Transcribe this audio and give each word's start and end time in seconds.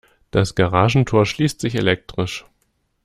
Das 0.31 0.55
Garagentor 0.55 1.27
schließt 1.27 1.61
sich 1.61 1.75
elektrisch. 1.75 2.47